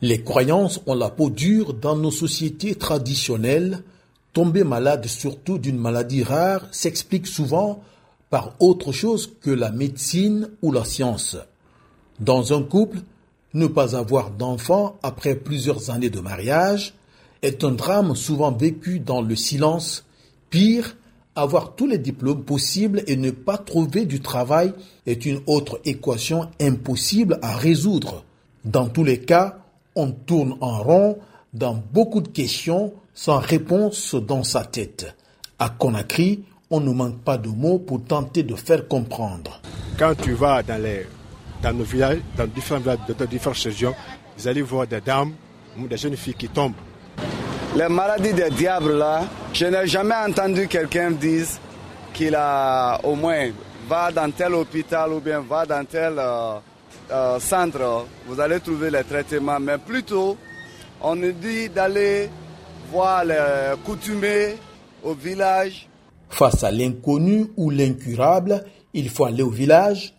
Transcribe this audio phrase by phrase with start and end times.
[0.00, 3.82] Les croyances ont la peau dure dans nos sociétés traditionnelles.
[4.32, 7.82] Tomber malade, surtout d'une maladie rare, s'explique souvent
[8.30, 11.36] par autre chose que la médecine ou la science.
[12.20, 12.98] Dans un couple,
[13.54, 16.94] ne pas avoir d'enfant après plusieurs années de mariage
[17.42, 20.04] est un drame souvent vécu dans le silence.
[20.50, 20.96] Pire,
[21.34, 24.72] avoir tous les diplômes possibles et ne pas trouver du travail
[25.06, 28.24] est une autre équation impossible à résoudre.
[28.64, 29.58] Dans tous les cas,
[29.98, 31.18] on tourne en rond
[31.52, 35.14] dans beaucoup de questions sans réponse dans sa tête.
[35.58, 39.60] À Conakry, on ne manque pas de mots pour tenter de faire comprendre.
[39.98, 41.04] Quand tu vas dans, les,
[41.62, 43.94] dans nos villages, dans différents villages, dans différentes régions,
[44.36, 45.32] vous allez voir des dames
[45.76, 46.74] ou des jeunes filles qui tombent.
[47.76, 51.46] Les maladies des diables là, je n'ai jamais entendu quelqu'un dire
[52.14, 53.48] qu'il a au moins
[53.88, 56.58] va dans tel hôpital ou bien va dans tel euh,
[57.10, 60.36] euh, centre, vous allez trouver les traitements, mais plutôt
[61.00, 62.28] on nous dit d'aller
[62.90, 64.56] voir les coutumiers
[65.02, 65.88] au village.
[66.28, 68.64] Face à l'inconnu ou l'incurable,
[68.94, 70.14] il faut aller au village.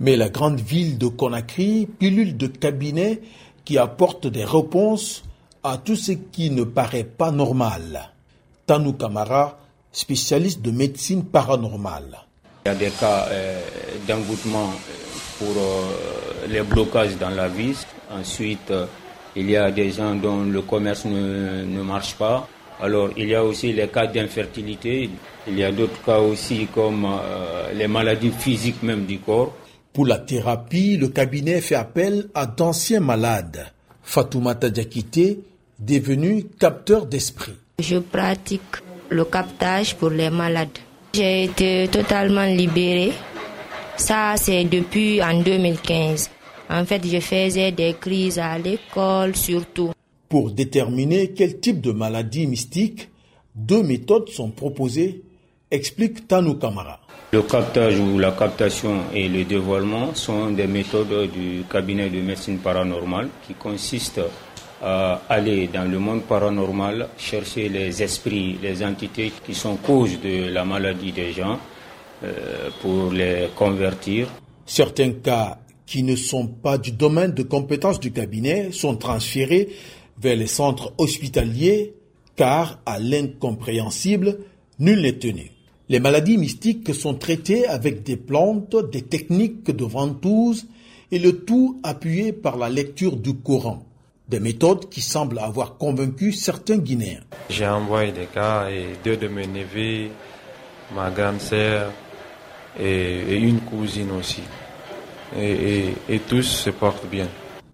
[0.00, 3.20] Mais la grande ville de Conakry, pilule de cabinet
[3.64, 5.22] qui apporte des réponses
[5.62, 8.10] à tout ce qui ne paraît pas normal.
[8.66, 9.58] Tanou Kamara,
[9.92, 12.18] spécialiste de médecine paranormale.
[12.66, 13.60] Il y a des cas euh,
[14.08, 14.70] d'engoutement
[15.38, 17.74] pour euh, les blocages dans la vie.
[18.10, 18.86] Ensuite, euh,
[19.36, 22.48] il y a des gens dont le commerce ne, ne marche pas.
[22.80, 25.10] Alors, il y a aussi les cas d'infertilité.
[25.46, 29.54] Il y a d'autres cas aussi comme euh, les maladies physiques même du corps.
[29.92, 33.66] Pour la thérapie, le cabinet fait appel à d'anciens malades.
[34.02, 35.38] Fatoumata Diakité,
[35.78, 37.52] devenu capteur d'esprit.
[37.78, 38.60] Je pratique
[39.08, 40.78] le captage pour les malades.
[41.14, 43.12] J'ai été totalement libérée
[43.96, 46.30] ça, c'est depuis en 2015.
[46.70, 49.92] En fait, je faisais des crises à l'école surtout.
[50.28, 53.08] Pour déterminer quel type de maladie mystique,
[53.54, 55.22] deux méthodes sont proposées,
[55.70, 57.00] explique Tanou Kamara.
[57.32, 62.58] Le captage ou la captation et le dévoilement sont des méthodes du cabinet de médecine
[62.58, 64.22] paranormale qui consistent
[64.82, 70.48] à aller dans le monde paranormal, chercher les esprits, les entités qui sont cause de
[70.50, 71.58] la maladie des gens
[72.80, 74.28] pour les convertir.
[74.66, 79.68] Certains cas qui ne sont pas du domaine de compétence du cabinet sont transférés
[80.18, 81.94] vers les centres hospitaliers
[82.36, 84.38] car à l'incompréhensible,
[84.78, 85.50] nul n'est tenu.
[85.88, 90.66] Les maladies mystiques sont traitées avec des plantes, des techniques de ventouse
[91.12, 93.84] et le tout appuyé par la lecture du Coran.
[94.28, 97.20] Des méthodes qui semblent avoir convaincu certains Guinéens.
[97.50, 100.08] J'ai envoyé des cas et deux de mes neveux,
[100.94, 101.92] ma grande sœur,
[102.78, 104.42] et, une cousine aussi.
[105.36, 107.28] Et, et, tous se portent bien.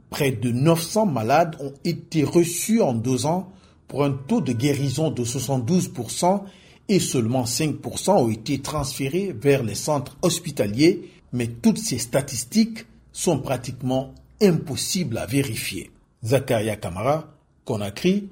[0.09, 3.53] Près de 900 malades ont été reçus en deux ans
[3.87, 6.43] pour un taux de guérison de 72%
[6.89, 13.39] et seulement 5% ont été transférés vers les centres hospitaliers, mais toutes ces statistiques sont
[13.39, 15.91] pratiquement impossibles à vérifier.
[16.25, 17.29] Zakaria Kamara,
[17.65, 18.29] Conakry,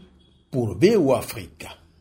[0.51, 1.67] pour BO Afrique.